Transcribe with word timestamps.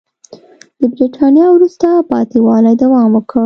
د 0.79 0.81
برېټانیا 0.93 1.47
وروسته 1.51 1.87
پاتې 2.09 2.37
والي 2.45 2.73
دوام 2.81 3.09
وکړ. 3.15 3.39